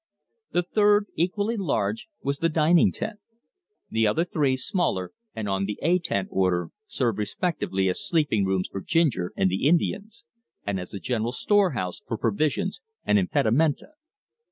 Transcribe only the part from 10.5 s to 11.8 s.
and as a general store